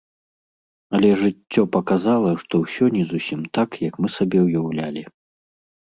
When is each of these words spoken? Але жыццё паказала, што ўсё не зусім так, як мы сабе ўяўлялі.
Але 0.99 1.11
жыццё 1.23 1.61
паказала, 1.77 2.31
што 2.41 2.53
ўсё 2.65 2.85
не 2.99 3.03
зусім 3.13 3.47
так, 3.61 3.69
як 3.87 3.93
мы 4.05 4.15
сабе 4.19 4.39
ўяўлялі. 4.51 5.03